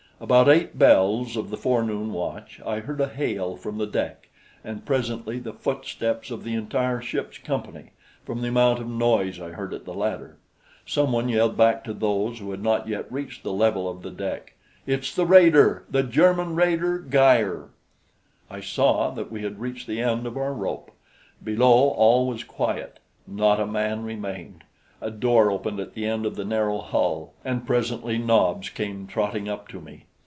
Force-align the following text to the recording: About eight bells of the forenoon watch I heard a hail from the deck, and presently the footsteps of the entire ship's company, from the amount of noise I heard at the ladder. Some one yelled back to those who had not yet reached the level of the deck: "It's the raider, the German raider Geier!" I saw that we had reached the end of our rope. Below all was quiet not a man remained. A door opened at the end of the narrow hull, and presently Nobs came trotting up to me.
About 0.23 0.47
eight 0.49 0.77
bells 0.77 1.35
of 1.35 1.49
the 1.49 1.57
forenoon 1.57 2.13
watch 2.13 2.61
I 2.63 2.81
heard 2.81 3.01
a 3.01 3.07
hail 3.07 3.57
from 3.57 3.79
the 3.79 3.87
deck, 3.87 4.27
and 4.63 4.85
presently 4.85 5.39
the 5.39 5.51
footsteps 5.51 6.29
of 6.29 6.43
the 6.43 6.53
entire 6.53 7.01
ship's 7.01 7.39
company, 7.39 7.89
from 8.23 8.43
the 8.43 8.49
amount 8.49 8.77
of 8.77 8.87
noise 8.87 9.41
I 9.41 9.49
heard 9.49 9.73
at 9.73 9.85
the 9.85 9.95
ladder. 9.95 10.37
Some 10.85 11.11
one 11.11 11.27
yelled 11.27 11.57
back 11.57 11.83
to 11.85 11.93
those 11.95 12.37
who 12.37 12.51
had 12.51 12.61
not 12.61 12.87
yet 12.87 13.11
reached 13.11 13.41
the 13.41 13.51
level 13.51 13.89
of 13.89 14.03
the 14.03 14.11
deck: 14.11 14.53
"It's 14.85 15.11
the 15.11 15.25
raider, 15.25 15.85
the 15.89 16.03
German 16.03 16.53
raider 16.55 16.99
Geier!" 16.99 17.69
I 18.47 18.59
saw 18.59 19.09
that 19.09 19.31
we 19.31 19.41
had 19.41 19.59
reached 19.59 19.87
the 19.87 20.01
end 20.01 20.27
of 20.27 20.37
our 20.37 20.53
rope. 20.53 20.91
Below 21.43 21.65
all 21.89 22.27
was 22.27 22.43
quiet 22.43 22.99
not 23.25 23.59
a 23.59 23.65
man 23.65 24.03
remained. 24.03 24.65
A 25.01 25.09
door 25.09 25.49
opened 25.49 25.79
at 25.79 25.95
the 25.95 26.05
end 26.05 26.27
of 26.27 26.35
the 26.35 26.45
narrow 26.45 26.77
hull, 26.77 27.33
and 27.43 27.65
presently 27.65 28.19
Nobs 28.19 28.69
came 28.69 29.07
trotting 29.07 29.49
up 29.49 29.67
to 29.69 29.81
me. 29.81 30.05